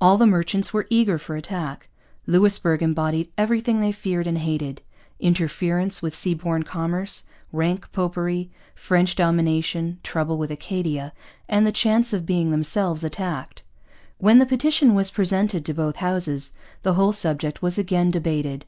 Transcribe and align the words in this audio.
All 0.00 0.16
the 0.16 0.28
merchants 0.28 0.72
were 0.72 0.86
eager 0.90 1.18
for 1.18 1.34
attack. 1.34 1.88
Louisbourg 2.28 2.84
embodied 2.84 3.32
everything 3.36 3.80
they 3.80 3.90
feared 3.90 4.28
and 4.28 4.38
hated: 4.38 4.80
interference 5.18 6.00
with 6.00 6.14
seaborne 6.14 6.64
commerce, 6.64 7.24
rank 7.50 7.90
popery, 7.90 8.48
French 8.76 9.16
domination, 9.16 9.98
trouble 10.04 10.38
with 10.38 10.52
Acadia, 10.52 11.12
and 11.48 11.66
the 11.66 11.72
chance 11.72 12.12
of 12.12 12.24
being 12.24 12.52
themselves 12.52 13.02
attacked. 13.02 13.64
When 14.18 14.38
the 14.38 14.46
petition 14.46 14.94
was 14.94 15.10
presented 15.10 15.64
to 15.64 15.74
both 15.74 15.96
Houses, 15.96 16.52
the 16.82 16.94
whole 16.94 17.10
subject 17.10 17.60
was 17.60 17.76
again 17.76 18.12
debated. 18.12 18.66